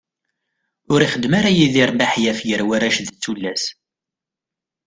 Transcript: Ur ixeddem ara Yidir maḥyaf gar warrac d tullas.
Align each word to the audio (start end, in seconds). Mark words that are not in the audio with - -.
Ur 0.93 0.99
ixeddem 1.01 1.33
ara 1.39 1.49
Yidir 1.57 1.89
maḥyaf 1.93 2.39
gar 2.47 2.61
warrac 2.67 2.97
d 3.07 3.09
tullas. 3.23 3.63